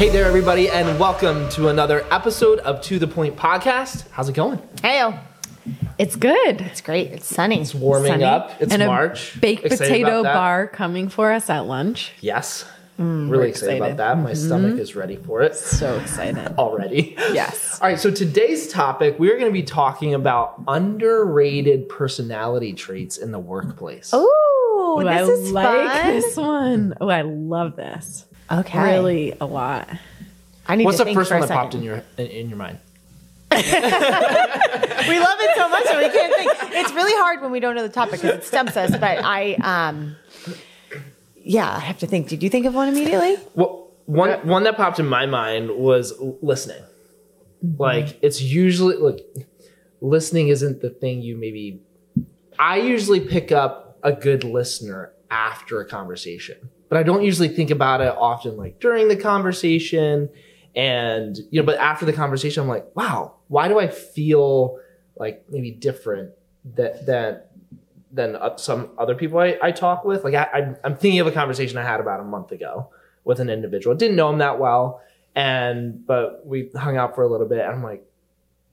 [0.00, 4.08] Hey there, everybody, and welcome to another episode of To the Point podcast.
[4.12, 4.56] How's it going?
[4.76, 5.20] Heyo.
[5.98, 6.62] It's good.
[6.62, 7.08] It's great.
[7.08, 7.60] It's sunny.
[7.60, 8.24] It's warming Sunny.
[8.24, 8.62] up.
[8.62, 9.36] It's and March.
[9.36, 12.12] A baked Excited potato bar coming for us at lunch.
[12.22, 12.64] Yes.
[12.98, 14.16] Mm, really excited, about that.
[14.16, 14.46] My mm-hmm.
[14.46, 16.54] stomach is ready for it So excited.
[16.56, 17.14] already.
[17.34, 17.78] Yes.
[17.82, 23.32] All right, so today's topic, we're going to be talking about underrated personality traits in
[23.32, 24.14] the workplace.
[24.14, 24.20] Ooh,
[24.80, 26.06] Ooh, this I is like fun.
[26.06, 26.94] this one.
[27.02, 28.24] Oh, I love this.
[28.50, 28.82] Okay.
[28.82, 29.88] Really a lot.
[30.66, 32.26] I need What's to the think first for one a that popped in your in,
[32.26, 32.78] in your mind?
[35.08, 36.74] We love it so much that we can't think.
[36.74, 38.90] It's really hard when we don't know the topic because it stumps us.
[38.92, 40.14] But I, um,
[41.36, 42.28] yeah, I have to think.
[42.28, 43.36] Did you think of one immediately?
[43.54, 46.82] Well, one one that popped in my mind was l- listening.
[47.78, 49.20] Like it's usually like
[50.00, 51.82] listening isn't the thing you maybe.
[52.58, 57.70] I usually pick up a good listener after a conversation, but I don't usually think
[57.70, 60.28] about it often like during the conversation.
[60.76, 64.78] And you know, but after the conversation, I'm like, wow, why do I feel
[65.16, 66.32] like maybe different
[66.74, 67.52] that that
[68.12, 70.24] than some other people I, I talk with?
[70.24, 72.90] Like I, I'm thinking of a conversation I had about a month ago
[73.24, 73.94] with an individual.
[73.94, 75.00] Didn't know him that well,
[75.34, 77.60] and but we hung out for a little bit.
[77.60, 78.04] And I'm like,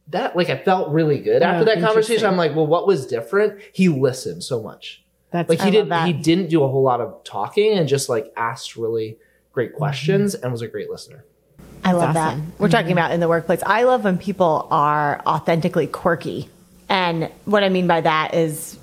[0.08, 2.26] that like I felt really good after Oh, that conversation.
[2.26, 3.62] I'm like, well, what was different?
[3.74, 5.04] He listened so much.
[5.32, 5.80] That's Like he I did.
[5.80, 6.08] love that.
[6.08, 9.18] He didn't do a whole lot of talking and just like asked really
[9.52, 9.78] great Mm-hmm.
[9.78, 11.26] questions and was a great listener.
[11.84, 12.46] I love awesome.
[12.52, 12.60] that.
[12.60, 13.62] We're talking about in the workplace.
[13.66, 16.50] I love when people are authentically quirky.
[16.90, 18.78] And what I mean by that is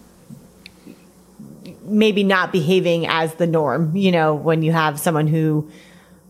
[1.82, 3.96] maybe not behaving as the norm.
[3.96, 5.70] You know, when you have someone who,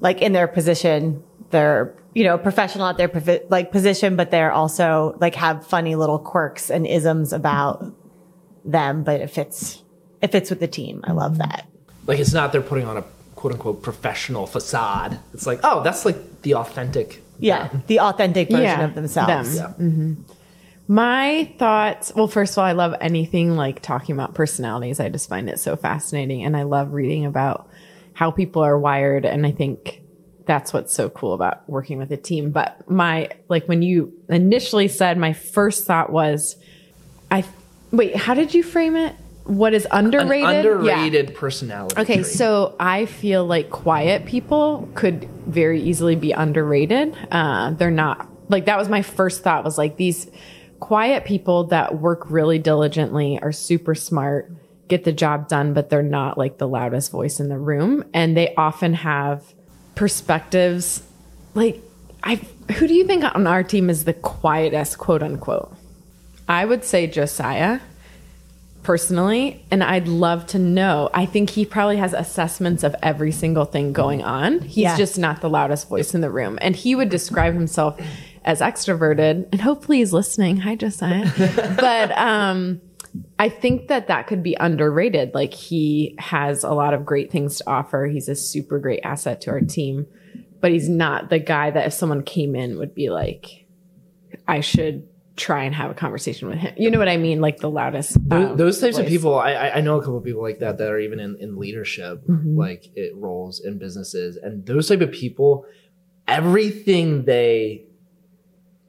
[0.00, 4.52] like in their position, they're, you know, professional at their profi- like position, but they're
[4.52, 7.84] also like have funny little quirks and isms about
[8.64, 9.82] them, but it fits,
[10.24, 11.02] it fits with the team.
[11.04, 11.68] I love that.
[12.06, 15.18] Like it's not they're putting on a quote unquote professional facade.
[15.34, 17.22] It's like, oh, that's like the authentic.
[17.38, 17.68] Yeah.
[17.88, 19.58] The authentic version Yeah, of themselves.
[19.58, 19.74] them.
[19.78, 19.84] Yeah.
[19.84, 20.22] Mm-hmm.
[20.88, 24.98] My thoughts, well, first of all, I love anything like talking about personalities.
[24.98, 26.42] I just find it so fascinating.
[26.42, 27.68] And I love reading about
[28.14, 29.26] how people are wired.
[29.26, 30.00] And I think
[30.46, 32.50] that's what's so cool about working with a team.
[32.50, 36.56] But my, like when you initially said, my first thought was,
[37.30, 37.44] I,
[37.90, 39.14] wait, how did you frame it?
[39.44, 40.64] What is An underrated?
[40.64, 41.02] Yeah.
[41.02, 42.00] underrated personality.
[42.00, 42.26] Okay, trait.
[42.26, 47.14] so I feel like quiet people could very easily be underrated.
[47.30, 50.30] Uh, they're not like that was my first thought was like these
[50.80, 54.50] quiet people that work really diligently are super smart,
[54.88, 58.36] get the job done, but they're not like the loudest voice in the room, and
[58.36, 59.54] they often have
[59.94, 61.02] perspectives.
[61.54, 61.82] Like
[62.22, 62.36] I,
[62.76, 65.74] who do you think on our team is the quietest, quote unquote?
[66.48, 67.80] I would say Josiah
[68.84, 71.10] personally, and I'd love to know.
[71.12, 74.60] I think he probably has assessments of every single thing going on.
[74.60, 74.96] He's Yeah.
[74.96, 76.58] just not the loudest voice in the room.
[76.60, 78.00] And he would describe himself
[78.44, 80.58] as extroverted, and hopefully he's listening.
[80.58, 81.28] Hi, Josiah.
[81.80, 82.80] but um,
[83.38, 85.34] I think that that could be underrated.
[85.34, 88.06] Like he has a lot of great things to offer.
[88.06, 90.06] He's a super great asset to our team,
[90.60, 93.66] but he's not the guy that if someone came in would be like,
[94.46, 96.74] I should try and have a conversation with him.
[96.76, 97.40] You know what I mean?
[97.40, 98.16] Like the loudest.
[98.30, 100.88] Um, those types of people I, I- know a couple of people like that that
[100.90, 102.56] are even in, in leadership Mm-hmm.
[102.56, 105.66] like it roles in businesses and those type of people
[106.28, 107.84] everything they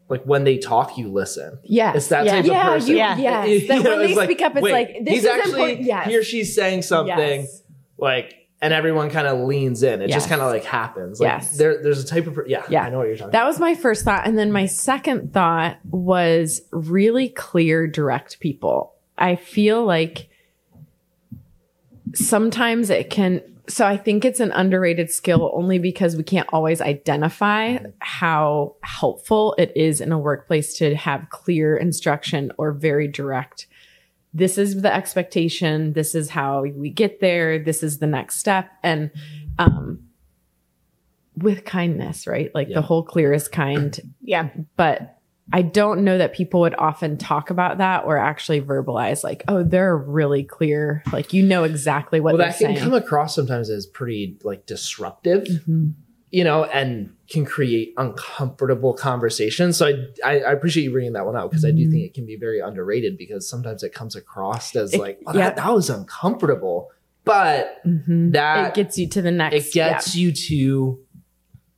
[0.07, 1.95] like when they talk you listen Yes.
[1.97, 2.31] it's that Yeah.
[2.31, 3.15] type of Yeah, person you- Yeah.
[3.67, 5.81] That when they speak up, it's wait, like, this is actually important.
[5.81, 6.07] Yes.
[6.07, 7.63] he or she's saying something Yes.
[7.97, 11.57] like and everyone kind of leans in it just kind of like happens like Yes.
[11.57, 12.83] there, there's a type of yeah Yeah.
[12.83, 13.39] i know what you're talking about.
[13.39, 14.25] That was my first thought.
[14.25, 18.93] And then my second thought was really clear, direct people.
[19.17, 20.29] I feel like
[22.13, 23.41] sometimes it can.
[23.67, 29.55] So I think it's an underrated skill only because we can't always identify how helpful
[29.57, 33.65] it is in a workplace to have clear instruction or very direct.
[34.35, 35.93] This is the expectation.
[35.93, 37.57] This is how we get there.
[37.57, 38.69] This is the next step.
[38.83, 39.09] And,
[39.57, 40.01] um,
[41.37, 42.53] with kindness, right?
[42.53, 42.75] Like Yeah.
[42.75, 44.49] the whole clear is kind Yeah.
[44.77, 45.11] but
[45.53, 49.61] I don't know that people would often talk about that or actually verbalize like, oh,
[49.63, 51.03] they're really clear.
[51.13, 52.79] Like you know exactly what well they're that can saying.
[52.79, 55.93] come across sometimes as pretty like disruptive Mhm.
[56.35, 59.77] You know, and can create uncomfortable conversations.
[59.77, 59.93] So I,
[60.23, 62.35] I, I appreciate you bringing that one out because I do think it can be
[62.35, 65.45] very underrated because sometimes it comes across as It- like, oh, yeah.
[65.51, 66.91] that, that was uncomfortable,
[67.23, 68.33] but Mhm.
[68.33, 69.55] that it gets you to the next.
[69.55, 70.99] it gets you to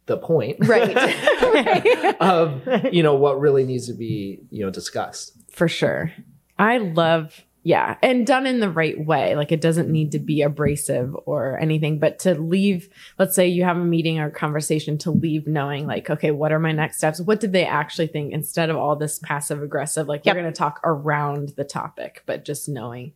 [0.08, 0.96] the point right,
[1.44, 2.16] right.
[2.22, 2.62] of
[2.94, 5.34] you know what really needs to be you know discussed.
[5.52, 6.12] for sure.
[6.58, 9.36] I love Yeah, and done in the right way.
[9.36, 12.88] Like it doesn't need to be abrasive or anything, but to leave,
[13.20, 16.54] let's say you have a meeting or a conversation to leave knowing like, okay, what
[16.54, 17.20] are my next steps?
[17.20, 20.34] What did they actually think instead of all this passive aggressive, like Yep.
[20.34, 23.12] we're going to talk around the topic, but just knowing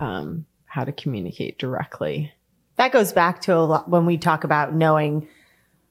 [0.00, 2.32] um, how to communicate directly.
[2.74, 5.28] that goes back to a lot when we talk about knowing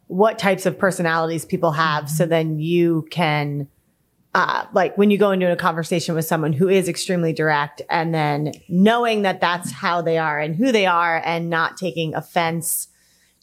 [0.07, 3.69] what types of personalities people have so then you can
[4.35, 8.13] uh, like when you go into a conversation with someone who is extremely direct and
[8.13, 12.87] then knowing that that's how they are and who they are and not taking offense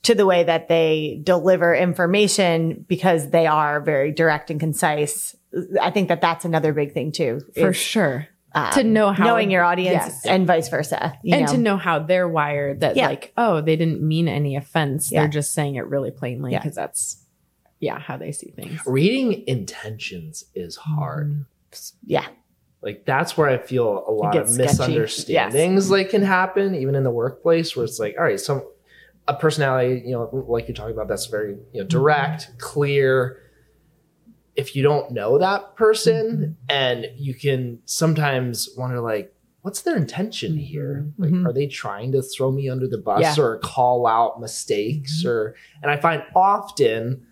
[0.03, 5.37] to the way that they deliver information because they are very direct and concise.
[5.81, 7.41] I think that that's another big thing too.
[7.55, 8.27] For is, sure.
[8.55, 10.27] um, to know how knowing your audience Yes.
[10.27, 11.19] and vice versa.
[11.23, 11.53] you and know?
[11.53, 13.09] to know how they're wired that Yeah.
[13.09, 15.21] like oh they didn't mean any offense Yeah.
[15.21, 16.59] they're just saying it really plainly Yeah.
[16.59, 17.25] because that's
[17.81, 21.31] yeah how they see things Reading intentions is hard.
[21.33, 21.97] Mm-hmm.
[22.07, 22.27] yeah.
[22.83, 24.63] Like that's where I feel a lot of sketchy.
[24.69, 28.63] misunderstandings like can happen, even in the workplace, where it's like, all right, some
[29.29, 32.59] a personality, you know, like you're talking about, that's very you know direct, mm-hmm.
[32.59, 33.39] clear.
[34.57, 36.53] If you don't know that person, mm-hmm.
[36.69, 39.33] and you can sometimes wonder, like,
[39.63, 41.07] what's their intention here?
[41.19, 41.47] Like, Mhm.
[41.47, 43.43] are they trying to throw me under the bus Yeah.
[43.45, 45.23] or call out mistakes?
[45.25, 47.27] Or and I find often,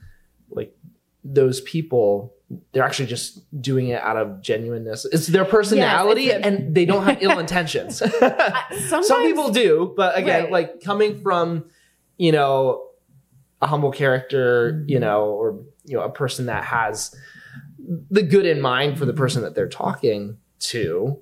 [1.34, 2.34] those people
[2.72, 5.04] they're actually just doing it out of genuineness.
[5.04, 7.98] It's their personality it's and they don't have ill intentions.
[8.88, 10.52] Some people do, but again, Right.
[10.52, 11.66] like coming from,
[12.16, 12.86] you know,
[13.60, 14.88] a humble character, mm-hmm.
[14.88, 17.14] you know, or you know, a person that has
[18.10, 21.18] the good in mind for the person that they're talking to,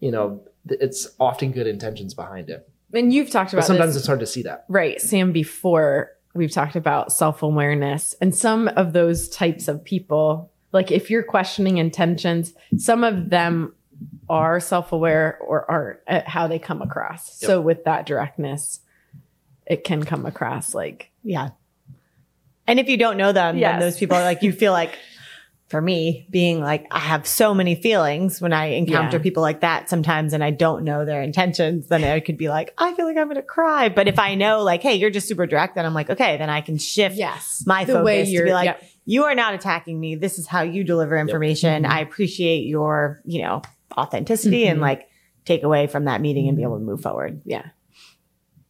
[0.00, 2.66] you know, it's often good intentions behind it.
[2.94, 4.64] and you've talked But about sometimes this, it's hard to see that.
[4.70, 10.90] right sam before we've talked about self-awareness and some of those types of people like
[10.90, 13.72] if you're questioning intentions some of them
[14.28, 17.46] are self-aware or aren't at how they come across Yep.
[17.46, 18.80] so with that directness
[19.66, 21.50] it can come across like Yeah.
[22.68, 23.72] And if you don't know them, Yes.
[23.74, 24.90] then those people are like, you feel like,
[25.68, 29.22] for me, being like, I have so many feelings when I encounter Yeah.
[29.22, 32.72] people like that sometimes and I don't know their intentions, then I could be like,
[32.78, 33.88] I feel like I'm going to cry.
[33.88, 36.48] But if I know, like, hey, you're just super direct, then I'm like, okay, then
[36.50, 38.84] I can shift yes my the focus way to you're be like, yep.
[39.06, 40.14] you are not attacking me.
[40.14, 41.84] This is how you deliver information.
[41.84, 43.62] I appreciate your, you know,
[43.98, 44.82] authenticity and Mhm.
[44.82, 45.08] like
[45.44, 47.40] take away from that meeting and be able to move forward.
[47.44, 47.64] Yeah.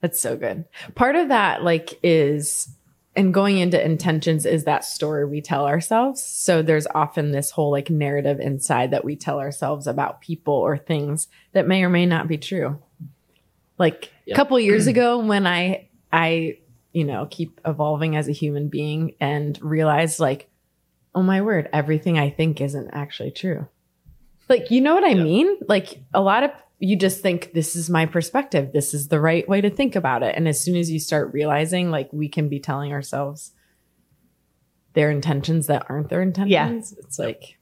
[0.01, 0.65] That's so good.
[0.95, 2.69] Part of that, like, is,
[3.17, 6.23] and going into intentions is that story we tell ourselves.
[6.23, 10.77] So there's often this whole like narrative inside that we tell ourselves about people or
[10.77, 12.79] things that may or may not be true.
[13.79, 16.59] Like a couple years ago when I, I,
[16.93, 20.49] you know, keep evolving as a human being and realized like,
[21.15, 23.67] oh my word, everything I think isn't actually true.
[24.49, 25.23] Like, you know what I Yeah.
[25.25, 25.57] mean?
[25.69, 28.73] Like a lot of you just think this is my perspective.
[28.73, 30.35] This is the right way to think about it.
[30.37, 33.53] And as soon as you start realizing like we can be telling ourselves
[34.93, 36.51] their intentions that aren't their intentions,
[36.97, 37.05] yeah.
[37.05, 37.59] it's like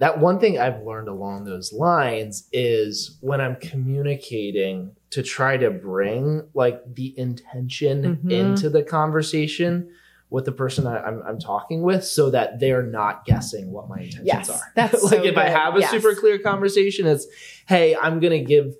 [0.00, 5.70] That one thing I've learned along those lines is when I'm communicating to try to
[5.70, 8.32] bring like the intention Mhm.
[8.32, 9.90] into the conversation
[10.30, 14.00] with the person I, I'm, I'm talking with so that they're not guessing what my
[14.00, 14.60] intentions Yes, are.
[14.74, 15.90] that's like so if I have a Yes.
[15.90, 17.26] super clear conversation, it's,
[17.66, 18.74] hey, I'm going to give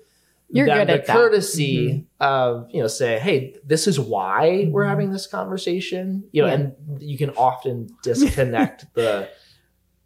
[0.50, 1.04] You're them good the that.
[1.06, 1.12] Mm-hmm.
[1.12, 6.48] courtesy of, you know, say, hey, this is why we're having this conversation, you know,
[6.48, 6.54] Yeah.
[6.54, 9.30] and you can often disconnect the,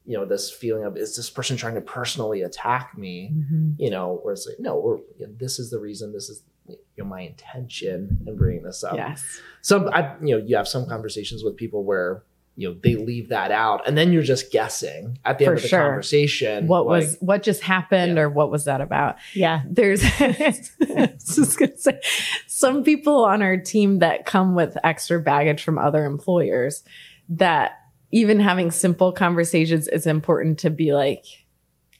[0.04, 3.32] you know, this feeling of is this person trying to personally attack me?
[3.78, 6.12] You know, where it's like, no, we're, you know, this is the reason.
[6.12, 8.94] This is you know, my intention in bringing this up.
[8.96, 9.40] yes.
[9.62, 12.22] Some, I, you know, you have some conversations with people where
[12.54, 15.56] you know they leave that out, and then you're just guessing at the For end
[15.58, 15.80] of the sure.
[15.80, 16.66] conversation.
[16.66, 18.22] What like, was what just happened Yeah.
[18.24, 19.16] or what was that about?
[19.34, 19.62] Yeah.
[19.66, 20.02] there's
[20.82, 21.98] just gonna say
[22.46, 26.84] some people on our team that come with extra baggage from other employers
[27.30, 27.72] that
[28.10, 31.24] even having simple conversations is important to be like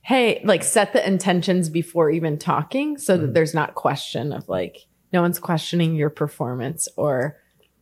[0.03, 3.35] hey like set the intentions before even talking so that Mhm.
[3.35, 7.37] there's not question of like no one's questioning your performance or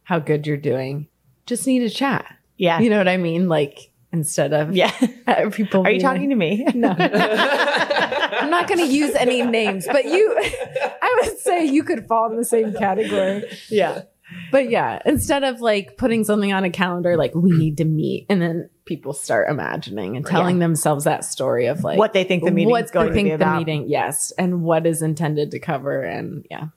[0.05, 1.09] how good you're doing
[1.47, 2.81] just need a chat Yeah.
[2.81, 4.91] you know what i mean like instead of Yeah.
[5.53, 6.67] people Are you talking like, to me?
[6.75, 10.37] no I'm not going to use any names, but you,
[11.03, 13.45] I would say you could fall in the same category.
[13.69, 14.03] yeah.
[14.50, 18.26] But yeah, instead of like putting something on a calendar, like we need to meet,
[18.28, 22.45] and then people start imagining and telling themselves that story of like what they think
[22.45, 23.59] the meeting what going they think to be the about.
[23.59, 26.69] meeting, yes, and what is intended to cover, and yeah,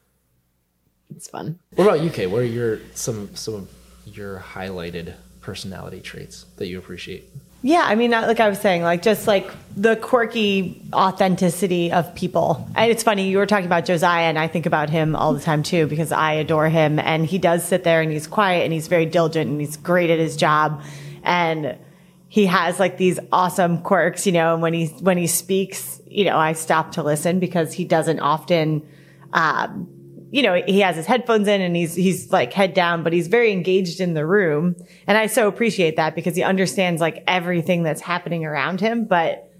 [1.15, 1.59] it's fun.
[1.75, 2.27] What about you, Kay?
[2.27, 3.69] What are your some some of
[4.05, 7.29] your highlighted personality traits that you appreciate?
[7.65, 12.67] Yeah, I mean, like I was saying, like just like the quirky authenticity of people.
[12.75, 15.39] And it's funny, you were talking about Josiah, and I think about him all the
[15.39, 16.99] time too, because I adore him.
[16.99, 20.09] And he does sit there and he's quiet and he's very diligent and he's great
[20.09, 20.83] at his job.
[21.23, 21.77] And
[22.27, 26.25] he has like these awesome quirks, you know, and when he, when he speaks, you
[26.25, 28.85] know, I stop to listen because he doesn't often,
[29.31, 29.87] um,
[30.33, 33.27] you know, he has his headphones in and he's, he's like head down, but he's
[33.27, 34.75] very engaged in the room.
[35.05, 39.05] And I so appreciate that because he understands like everything that's happening around him.
[39.05, 39.51] But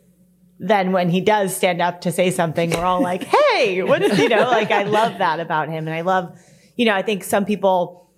[0.58, 4.18] then when he does stand up to say something, we're all like, Hey, what is,
[4.18, 5.88] you know, like I love that about him.
[5.88, 6.36] And I love,
[6.76, 8.10] you know, I think some people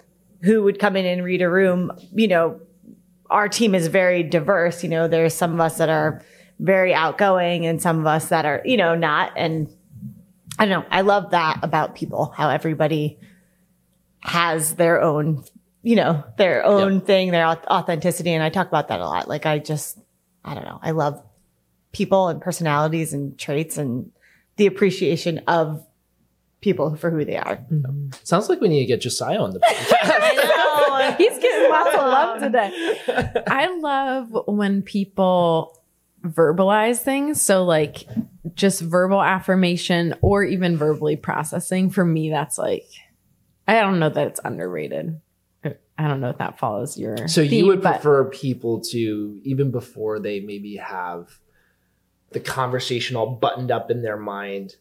[0.43, 2.61] who would come in and read a room, you know,
[3.29, 4.81] our team is very diverse.
[4.81, 6.23] You know, there's some of us that are
[6.59, 9.33] very outgoing and some of us that are, you know, not.
[9.35, 9.74] And
[10.57, 10.87] I don't know.
[10.89, 13.19] I love that about people, how everybody
[14.21, 15.43] has their own,
[15.83, 18.31] you know, their own thing, their authenticity.
[18.31, 19.27] And I talk about that a lot.
[19.27, 19.99] Like I just,
[20.43, 20.79] I don't know.
[20.81, 21.21] I love
[21.91, 24.11] people and personalities and traits and
[24.57, 25.85] the appreciation of
[26.61, 27.63] people for who they are.
[28.23, 31.17] Sounds like we need to get Josiah on the podcast.
[31.17, 33.43] He's getting lots of love today.
[33.47, 35.79] I love when people
[36.25, 37.41] verbalize things.
[37.41, 38.07] So, like,
[38.55, 41.89] just verbal affirmation or even verbally processing.
[41.89, 42.87] For me, that's like,
[43.67, 45.21] I don't know that it's underrated.
[45.97, 47.27] I don't know if that follows your.
[47.27, 51.39] So you would prefer people to even before they maybe have
[52.31, 54.75] the conversation all buttoned up in their mind,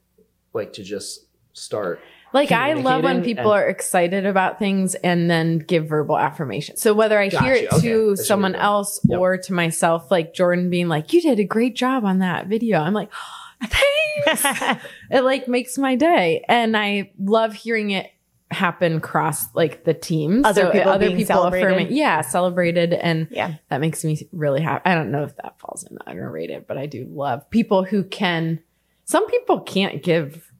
[0.52, 2.00] like to just start.
[2.34, 6.76] Like I love when people and- are excited about things and then give verbal affirmation.
[6.76, 9.18] So whether I hear it to That's someone else Yep.
[9.20, 12.80] or to myself, like Jordan being like, "You did a great job on that video,"
[12.80, 13.10] I'm like,
[13.62, 14.44] "Thanks."
[15.10, 18.10] it like makes my day, and I love hearing it
[18.50, 20.44] happen across like the teams.
[20.44, 21.94] Other people other being people affirming, celebrated.
[21.96, 23.54] yeah, celebrated, and Yeah.
[23.68, 24.82] that makes me really happy.
[24.84, 28.60] I don't know if that falls in underrated, but I do love people who can.
[29.06, 30.50] Some people can't give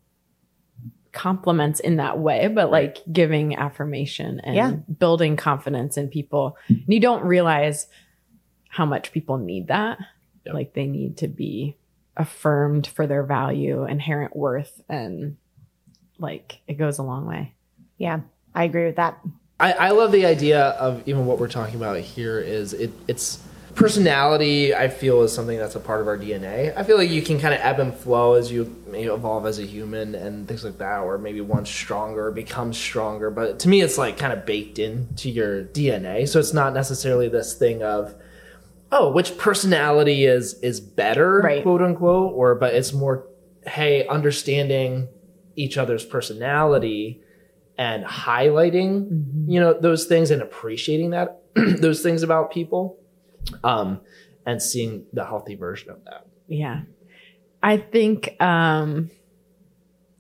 [1.15, 4.71] compliments in that way, but like giving affirmation and Yeah.
[4.99, 6.59] building confidence in people.
[6.69, 7.87] And you don't realize
[8.69, 9.99] how much people need that.
[10.45, 10.55] Yep.
[10.55, 11.77] Like they need to be
[12.17, 15.37] affirmed for their value, inherent worth, and
[16.19, 17.55] like it goes a long way.
[17.97, 18.21] Yeah.
[18.55, 19.19] I agree with that.
[19.59, 23.41] I, I love the idea of even what we're talking about here is it it's
[23.75, 26.77] personality I feel is something that's a part of our DNA.
[26.77, 29.65] I feel like you can kind of ebb and flow as you evolve as a
[29.67, 33.31] human and things like that, or maybe one's stronger, becomes stronger.
[33.31, 36.29] But to me it's like kind of baked into your DNA.
[36.29, 38.15] So it's not necessarily this thing of
[38.93, 41.63] oh, which personality is is better, Right.
[41.63, 43.27] quote unquote, or but it's more
[43.67, 45.09] hey, understanding
[45.57, 47.23] each other's personality
[47.77, 49.51] and highlighting mm-hmm.
[49.51, 52.99] you know those things and appreciating that those things about people
[53.65, 54.01] um
[54.47, 56.83] and seeing the healthy version of that Yeah.
[57.63, 59.11] I think um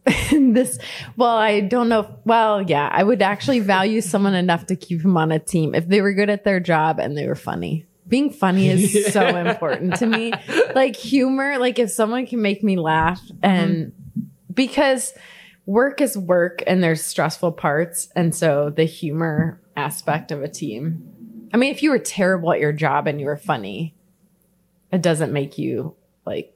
[0.31, 0.79] this
[1.17, 2.19] well, I don't know.
[2.25, 5.89] Well, yeah, I would actually value someone enough to keep him on a team if
[5.89, 7.87] they were good at their job and they were funny.
[8.07, 10.33] Being funny is so important to me.
[10.75, 13.93] Like humor, like if someone can make me laugh and
[14.53, 15.15] because
[15.65, 21.14] work is work and there's stressful parts and so the humor aspect of a team.
[21.55, 23.95] I mean, if you were terrible at your job and you were funny,
[24.91, 25.95] it doesn't make you
[26.27, 26.53] like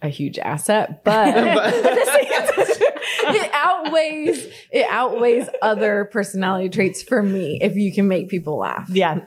[0.00, 7.02] a huge asset, but at the same time, it outweighs it outweighs other personality traits
[7.02, 8.88] for me if you can make people laugh.
[8.88, 9.22] Yeah.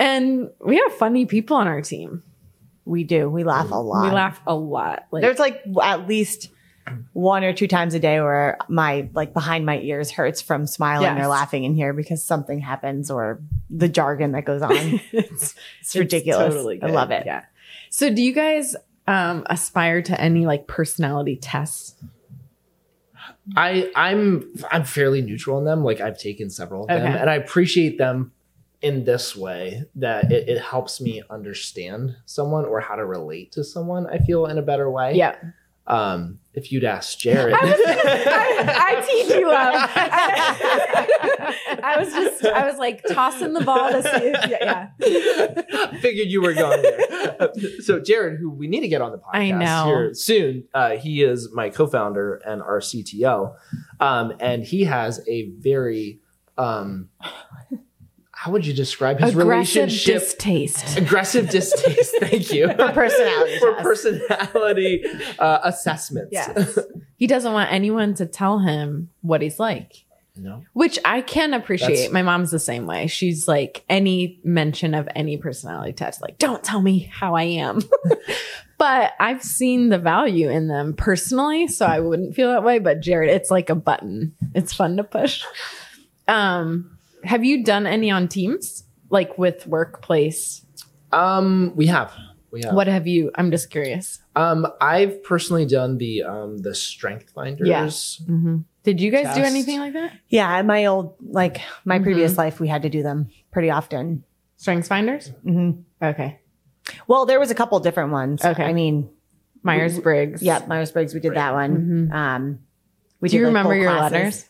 [0.00, 2.22] And we have funny people on our team.
[2.86, 3.28] We do.
[3.28, 4.04] We laugh a lot.
[4.04, 5.08] We laugh a lot.
[5.10, 6.48] Like There's like at least
[7.12, 11.04] one or two times a day where my like behind my ears hurts from smiling
[11.16, 11.24] Yes.
[11.24, 13.40] or laughing in here because something happens or
[13.70, 14.72] the jargon that goes on.
[15.12, 16.54] it's, It's ridiculous.
[16.82, 17.24] I love it.
[17.26, 17.44] Yeah.
[17.90, 18.76] So do you guys
[19.06, 21.94] um aspire to any like personality tests?
[23.56, 27.34] i i'm i'm fairly neutral in them like i've taken several of them and i
[27.34, 28.32] appreciate them
[28.82, 33.64] in this way that it, it helps me understand someone or how to relate to
[33.64, 35.34] someone i feel in a better way Yeah.
[35.88, 39.90] Um if you'd ask jared I, I teed you up.
[41.82, 46.00] I, was just, I was like tossing the ball to see if, yeah, yeah.
[46.00, 47.50] Figured you were going there.
[47.80, 49.84] so Jared, who we need to get on the podcast I know.
[49.86, 53.54] here soon, uh, he is my co-founder and our CTO,
[54.00, 56.20] um, and he has a very
[56.56, 57.08] um,
[58.40, 60.20] how would you describe his Aggressive relationship?
[60.20, 60.96] distaste.
[60.96, 62.14] aggressive distaste.
[62.20, 65.04] Thank you For personality for personality
[65.40, 66.28] uh, assessments.
[66.30, 66.78] Yes.
[67.16, 70.04] He doesn't want anyone to tell him what he's like.
[70.36, 70.62] No.
[70.72, 71.96] Which I can appreciate.
[71.96, 73.08] That's- My mom's the same way.
[73.08, 77.80] She's like any mention of any personality test, like, don't tell me how I am.
[78.78, 82.78] but I've seen the value in them personally, so I wouldn't feel that way.
[82.78, 84.36] But Jared, it's like a button.
[84.54, 85.42] It's fun to push.
[86.28, 88.84] Um, have you done any on teams?
[89.10, 90.64] Like with workplace?
[91.12, 92.12] Um, we have.
[92.50, 92.74] We have.
[92.74, 93.30] What have you?
[93.34, 94.20] I'm just curious.
[94.36, 98.20] Um, I've personally done the um the strength finders.
[98.28, 98.58] Mm-hmm.
[98.84, 100.12] Did you guys do anything like that?
[100.28, 102.02] Yeah, in my old like my Mhm.
[102.04, 104.24] previous life, we had to do them pretty often.
[104.56, 105.28] Strengths finders?
[105.44, 105.70] hmm
[106.02, 106.40] Okay.
[107.06, 108.44] Well, there was a couple different ones.
[108.44, 108.64] Okay.
[108.64, 109.10] I mean,
[109.62, 110.42] Myers Briggs.
[110.42, 112.08] yeah, Myers Briggs, we did that one.
[112.10, 112.14] Mhm.
[112.14, 112.58] Um,
[113.20, 114.12] we Do you like, remember your classes.
[114.12, 114.44] letters?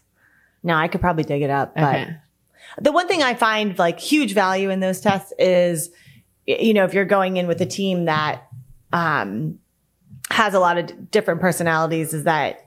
[0.63, 2.17] No, I could probably dig it up, but Okay.
[2.81, 5.91] The one thing I find like huge value in those tests is,
[6.47, 8.49] you know, if you're going in with a team that
[8.93, 9.59] um,
[10.31, 12.65] has a lot of different personalities, is that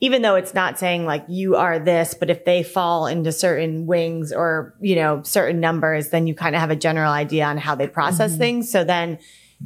[0.00, 3.86] even though it's not saying like you are this, but if they fall into certain
[3.86, 7.56] wings or, you know, certain numbers, then you kind of have a general idea on
[7.56, 8.38] how they process Mhm.
[8.38, 8.70] things.
[8.70, 9.18] So then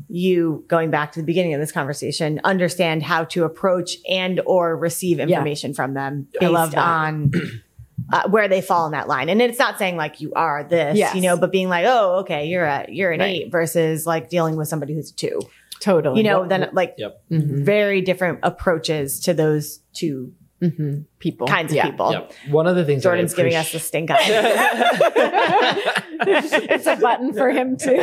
[0.09, 4.77] you going back to the beginning of this conversation, understand how to approach and or
[4.77, 6.79] receive information from them I based love that.
[6.79, 7.33] on
[8.13, 9.29] uh, where they fall in that line.
[9.29, 11.15] And it's not saying like you are this, Yes.
[11.15, 13.43] you know, but being like, oh, okay, you're a you're an Right.
[13.43, 15.41] eight versus like dealing with somebody who's a two.
[15.81, 16.19] Totally.
[16.19, 17.23] You know, then like Yep.
[17.31, 17.65] Mhm.
[17.65, 21.05] very different approaches to those two Mhm.
[21.21, 21.47] people.
[21.47, 22.13] kinds of people.
[22.13, 22.33] Yep.
[22.51, 24.19] One of the things that I Jordan's giving us the stink eye.
[26.21, 27.97] it's a button for him too.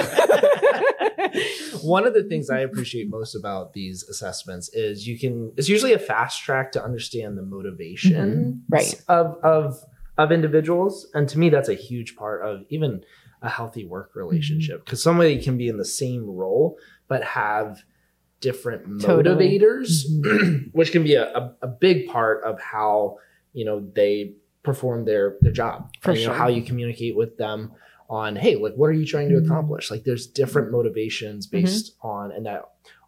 [1.84, 5.94] One of the things I appreciate most about these assessments is you can it's usually
[5.94, 9.00] a fast track to understand the motivation Right.
[9.08, 9.80] of of
[10.18, 11.08] of individuals.
[11.14, 13.04] And to me that's a huge part of even
[13.42, 14.20] a healthy work mm-hmm.
[14.20, 17.84] relationship because somebody can be in the same role but have
[18.42, 19.60] different Totally.
[19.60, 20.70] motivators mm-hmm.
[20.72, 23.18] which can be a, a, a big part of how
[23.54, 24.34] you know they
[24.64, 25.92] perform their their job.
[26.02, 27.72] For And, you know, how you communicate with them
[28.10, 29.46] on hey like what are you trying to Mhm.
[29.46, 29.92] accomplish?
[29.92, 31.64] Like there's different motivations mm-hmm.
[31.64, 32.64] based on and that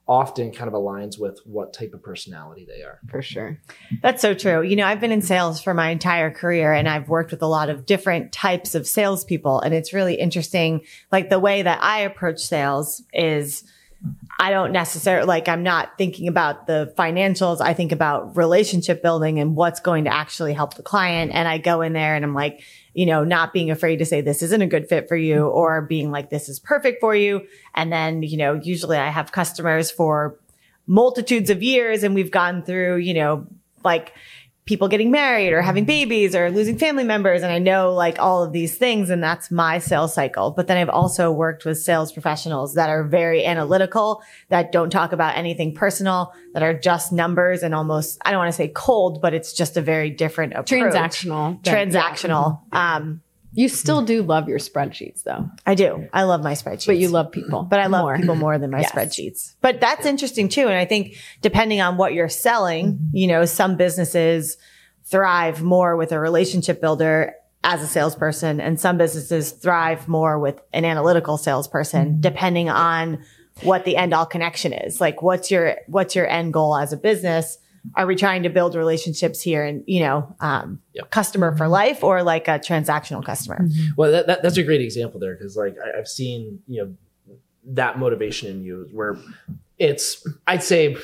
[0.09, 3.59] often kind of aligns with what type of personality they are For sure.
[4.01, 4.63] That's so true.
[4.63, 7.47] You know, I've been in sales for my entire career and I've worked with a
[7.47, 9.61] lot of different types of salespeople.
[9.61, 10.81] And it's really interesting.
[11.11, 13.63] Like the way that I approach sales is
[14.39, 17.61] I don't necessarily like, I'm not thinking about the financials.
[17.61, 21.31] I think about relationship building and what's going to actually help the client.
[21.33, 24.21] And I go in there and I'm like, you know, not being afraid to say
[24.21, 25.57] this isn't a good fit for you mm-hmm.
[25.57, 27.41] or being like, this is perfect for you.
[27.75, 30.39] And then, you know, usually I have customers for
[30.87, 33.47] multitudes of years and we've gone through, you know,
[33.83, 34.13] like
[34.69, 37.41] people getting married or having babies or losing family members.
[37.41, 40.51] And I know like all of these things and that's my sales cycle.
[40.51, 45.11] But then I've also worked with sales professionals that are very analytical, that don't talk
[45.11, 49.23] about anything personal, that are just numbers and almost, I don't want to say cold,
[49.23, 50.69] but it's just a very different approach.
[50.69, 51.63] Transactional.
[51.63, 52.61] Transactional.
[52.71, 53.21] Um,
[53.53, 56.07] You still do love your spreadsheets though, I do.
[56.13, 56.85] I love my spreadsheets.
[56.85, 57.63] but you love people.
[57.63, 58.17] but I love more.
[58.17, 58.91] people more than my Yes.
[58.91, 59.55] spreadsheets.
[59.61, 60.67] But that's interesting too.
[60.67, 64.57] And I think depending on what you're selling, you know, some businesses
[65.05, 67.33] thrive more with a relationship builder
[67.63, 72.21] as a salesperson and some businesses thrive more with an analytical salesperson mm-hmm.
[72.21, 73.23] depending on
[73.63, 75.01] what the end all connection is.
[75.01, 77.57] Like what's your, what's your end goal as a business?
[77.95, 81.11] Are we trying to build relationships here and, you know, um, Yep.
[81.11, 83.67] customer for life or like a transactional customer?
[83.97, 86.95] Well, that, that that's a great example there because like I, I've seen you know
[87.71, 89.17] that motivation in you where
[89.77, 90.97] it's I'd say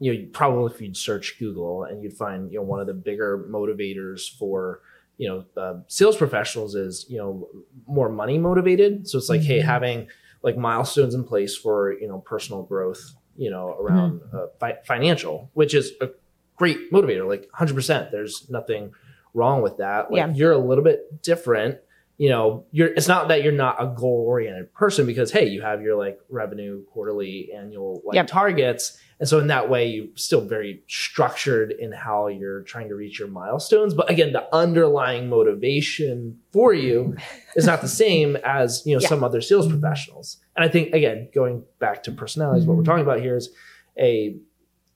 [0.00, 2.94] you know probably if you'd search Google and you'd find you know one of the
[2.94, 4.80] bigger motivators for
[5.16, 7.48] you know uh, sales professionals is you know
[7.86, 9.08] more money motivated.
[9.08, 9.64] So it's like hey Mhm.
[9.64, 10.08] having
[10.42, 15.50] like milestones in place for you know personal growth you know around uh, fi- financial,
[15.54, 16.08] which is a
[16.56, 18.92] great motivator like 100% there's nothing
[19.32, 20.32] wrong with that like Yeah.
[20.34, 21.78] you're a little bit different
[22.16, 25.62] you know you're it's not that you're not a goal oriented person because hey you
[25.62, 28.26] have your like revenue quarterly annual like Yep.
[28.26, 32.96] targets and so in that way you're still very structured in how you're trying to
[32.96, 37.16] reach your milestones but again the underlying motivation for you
[37.54, 39.08] is not the same as you know Yeah.
[39.08, 42.90] some other sales professionals and i think again going back to personalities what we're mm-hmm.
[42.90, 43.50] talking about here is
[43.98, 44.36] a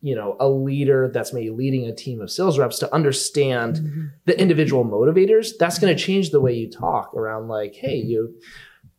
[0.01, 4.07] you know a leader that's maybe leading a team of sales reps to understand mm-hmm.
[4.27, 8.11] the individual motivators that's going to change the way you talk around like hey mm-hmm.
[8.11, 8.35] you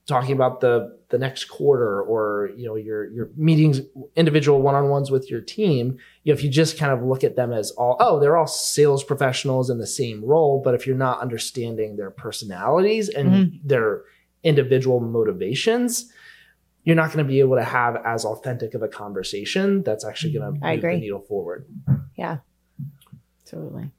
[0.05, 3.81] talking about the the next quarter or you know your your meetings
[4.15, 7.53] individual one-on-ones with your team you know, if you just kind of look at them
[7.53, 11.21] as all oh they're all sales professionals in the same role but if you're not
[11.21, 14.03] understanding their personalities and their
[14.43, 16.11] individual motivations
[16.83, 20.33] you're not going to be able to have as authentic of a conversation that's actually
[20.33, 21.65] going to mm, I move the needle forward
[22.17, 22.37] Yeah.
[23.45, 23.91] Totally.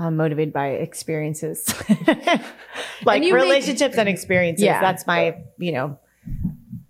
[0.00, 1.66] I'm motivated by experiences,
[3.04, 4.64] like you make- relationships and experiences.
[4.64, 4.80] Yeah.
[4.80, 5.98] That's my, you know,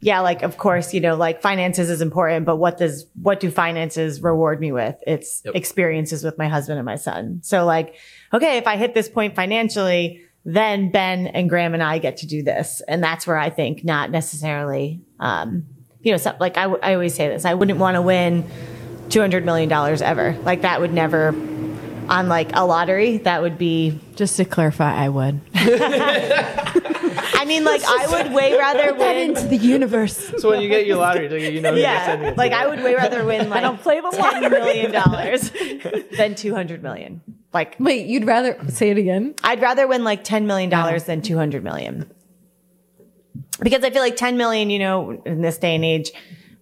[0.00, 3.50] yeah, like of course, you know, like finances is important, but what does what do
[3.50, 4.94] finances reward me with?
[5.06, 5.54] It's Yep.
[5.56, 7.40] experiences with my husband and my son.
[7.42, 7.94] So like,
[8.32, 12.26] okay, if I hit this point financially, then Ben and Graham and I get to
[12.26, 15.66] do this, and that's where I think not necessarily, um,
[16.00, 18.48] you know, so, like I always say this, I wouldn't want to win
[19.08, 20.36] two hundred million dollars ever.
[20.42, 21.32] Like that would never,
[22.08, 23.98] on like a lottery, that would be.
[24.16, 25.40] Just to clarify, I would.
[25.54, 29.30] I mean, like I would way rather win.
[29.30, 30.32] Into the universe.
[30.38, 32.52] So when you get your lottery ticket, you know who you're sending Yeah, it like
[32.52, 32.58] to.
[32.58, 35.50] I would way rather win like I don't play the ten million dollars
[36.16, 37.22] than two hundred million.
[37.52, 39.34] Like Wait, you'd rather say it again?
[39.42, 42.10] I'd rather win like ten million dollars than two hundred million.
[43.60, 46.10] Because I feel like ten million, you know, in this day and age,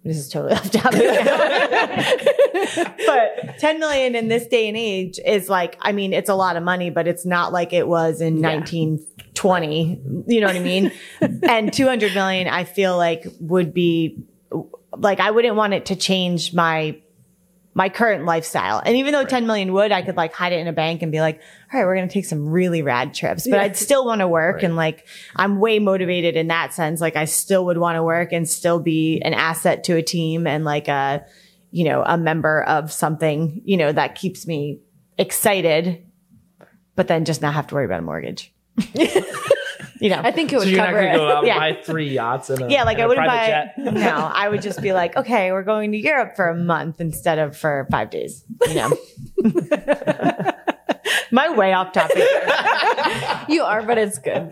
[0.07, 1.01] this is totally off topic.
[3.05, 6.55] but ten million in this day and age is like, I mean, it's a lot
[6.55, 10.01] of money, but it's not like it was in nineteen twenty.
[10.27, 10.91] You know what I mean?
[11.43, 14.23] and two hundred million, I feel like would be
[14.97, 16.99] like I wouldn't want it to change my
[17.77, 18.81] my current lifestyle.
[18.83, 21.11] And even though 10 million would, I could like hide it in a bank and
[21.11, 21.39] be like,
[21.71, 24.27] all right, we're going to take some really rad trips, but I'd still want to
[24.27, 24.55] work.
[24.55, 24.63] Right.
[24.63, 26.99] And like, I'm way motivated in that sense.
[26.99, 30.47] Like I still would want to work and still be an asset to a team
[30.47, 31.23] and like a,
[31.69, 34.79] you know, a member of something, you know, that keeps me
[35.19, 36.03] excited,
[36.95, 38.51] but then just not have to worry about a mortgage.
[39.99, 41.31] you know, I think it would So you're not cover going to go it.
[41.31, 41.59] out and Yeah.
[41.59, 43.83] buy three yachts and a, yeah, like and I a wouldn't private buy.
[43.83, 43.93] jet.
[43.93, 47.39] No, I would just be like, okay, we're going to Europe for a month instead
[47.39, 48.43] of for five days.
[48.67, 48.97] You know,
[51.31, 52.23] my way off topic.
[53.49, 54.49] You are, but it's good.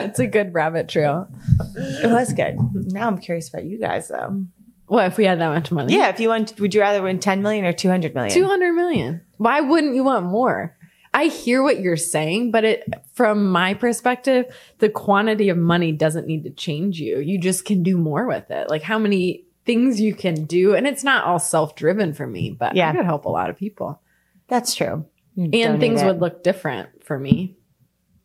[0.00, 1.28] It's a good rabbit trail.
[1.76, 2.56] It was good.
[2.92, 4.44] Now I'm curious about you guys, though.
[4.86, 5.94] What if we had that much money?
[5.94, 8.32] Yeah, if you want, would you rather win 10 million or 200 million?
[8.34, 9.20] 200 million.
[9.36, 10.76] Why wouldn't you want more?
[11.12, 14.46] I hear what you're saying, but it, from my perspective,
[14.78, 17.18] the quantity of money doesn't need to change you.
[17.18, 18.68] You just can do more with it.
[18.70, 20.74] Like how many things you can do.
[20.74, 22.90] And it's not all self driven for me, but Yeah.
[22.90, 24.00] I could help a lot of people.
[24.48, 25.04] That's true.
[25.36, 27.56] and things would look different for me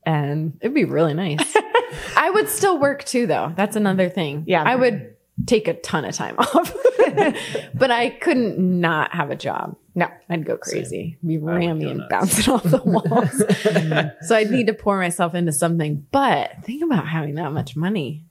[0.05, 1.55] and it'd be really nice
[2.15, 4.61] i would still work too though that's another thing Yeah.
[4.63, 5.15] i would
[5.47, 6.75] take a ton of time off
[7.73, 10.07] but i couldn't not have a job No.
[10.29, 11.17] i'd go crazy.
[11.25, 14.11] Be would ramming and bouncing off the walls.
[14.27, 16.05] So i'd need to pour myself into something.
[16.11, 18.23] But think about having that much money.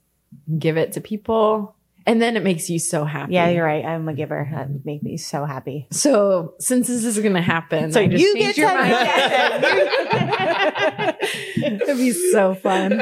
[0.59, 3.83] Give it to people and then it makes you so happy Yeah, you're right.
[3.85, 4.47] I'm a giver.
[4.51, 5.87] That would make me so happy.
[5.91, 8.95] so since this is gonna happen So I just you get your 10 mind.
[11.57, 13.01] It'd be so fun.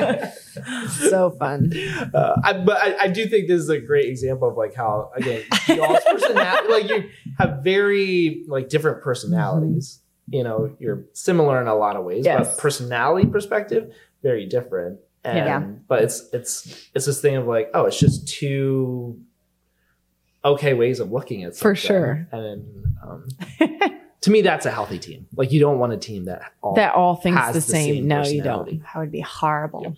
[1.10, 1.72] So fun.
[2.14, 5.12] Uh, I, but I, I do think this is a great example of like how
[5.16, 10.00] again y'all's personality like you have very like different personalities.
[10.30, 12.56] You know, you're similar in a lot of ways, Yes.
[12.56, 15.00] but personality perspective very different.
[15.24, 15.60] And Yeah.
[15.88, 19.20] but it's it's it's this thing of like oh it's just two
[20.44, 22.28] okay ways of looking at For sure.
[22.32, 23.28] And then, um,
[24.22, 25.28] to me that's a healthy team.
[25.36, 28.08] Like you don't want a team that all That all thinks has the same.
[28.08, 28.66] No, you don't.
[28.66, 28.82] personality.
[28.94, 29.96] That would be horrible.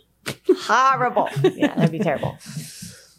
[0.59, 1.29] horrible.
[1.43, 2.37] Yeah, that'd be terrible.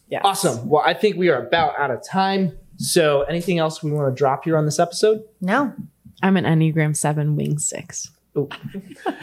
[0.09, 0.21] Yeah.
[0.23, 0.69] Awesome.
[0.69, 2.57] Well, I think we are about out of time.
[2.79, 5.23] So, anything else we want to drop here on this episode?
[5.41, 5.73] No.
[6.23, 8.11] I'm an Enneagram 7 wing 6.
[8.37, 8.49] Ooh.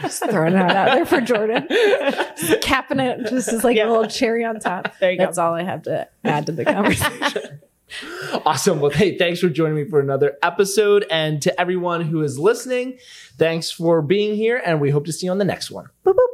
[0.02, 1.66] Just throwing that out there for Jordan.
[1.68, 3.88] Just capping it just as like Yeah.
[3.88, 4.98] a little cherry on top.
[4.98, 5.24] There you go.
[5.24, 7.60] That's all I have to add to the conversation.
[8.44, 8.80] Awesome.
[8.80, 11.06] Well, hey, thanks for joining me for another episode.
[11.10, 12.98] And to everyone who is listening,
[13.38, 14.60] thanks for being here.
[14.64, 15.86] And we hope to see you on the next one.
[16.04, 16.33] Boop, boop.